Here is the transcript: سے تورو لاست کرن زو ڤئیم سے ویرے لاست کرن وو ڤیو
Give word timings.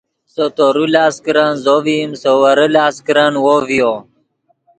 سے 0.33 0.45
تورو 0.57 0.85
لاست 0.93 1.19
کرن 1.25 1.49
زو 1.63 1.75
ڤئیم 1.85 2.11
سے 2.21 2.31
ویرے 2.41 2.67
لاست 2.75 2.99
کرن 3.07 3.33
وو 3.43 3.55
ڤیو 3.67 3.93